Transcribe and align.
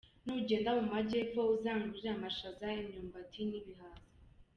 Nugenda 0.25 0.69
mumaajyepfo 0.77 1.39
uzangurire 1.55 2.09
amashaza, 2.13 2.67
imyumbati 2.81 3.39
nibihaza. 3.49 4.07